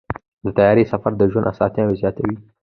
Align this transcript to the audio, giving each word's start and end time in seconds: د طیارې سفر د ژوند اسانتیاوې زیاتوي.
د 0.43 0.45
طیارې 0.57 0.83
سفر 0.91 1.11
د 1.17 1.21
ژوند 1.31 1.49
اسانتیاوې 1.51 1.95
زیاتوي. 2.01 2.35